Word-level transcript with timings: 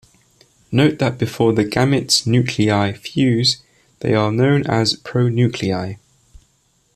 Note 0.71 0.97
that 0.97 1.19
before 1.19 1.53
the 1.53 1.63
gametes' 1.63 2.25
nuclei 2.25 2.91
fuse, 2.91 3.61
they 3.99 4.15
are 4.15 4.31
known 4.31 4.65
as 4.65 4.95
pronuclei. 4.95 5.97